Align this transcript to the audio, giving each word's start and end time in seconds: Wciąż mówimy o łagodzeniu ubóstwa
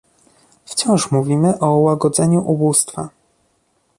Wciąż 0.65 1.11
mówimy 1.11 1.59
o 1.59 1.71
łagodzeniu 1.75 2.51
ubóstwa 2.51 3.09